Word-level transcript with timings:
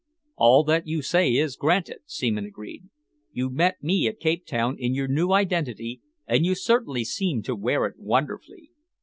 "All 0.35 0.63
that 0.63 0.87
you 0.87 1.03
say 1.03 1.29
is 1.33 1.55
granted," 1.55 1.99
Seaman 2.07 2.43
agreed. 2.47 2.85
"You 3.33 3.51
met 3.51 3.83
me 3.83 4.07
at 4.07 4.19
Cape 4.19 4.47
Town 4.47 4.75
in 4.79 4.95
your 4.95 5.07
new 5.07 5.31
identity, 5.31 6.01
and 6.25 6.43
you 6.43 6.55
certainly 6.55 7.03
seemed 7.03 7.45
to 7.45 7.55
wear 7.55 7.85
it 7.85 7.99
wonderfully. 7.99 8.71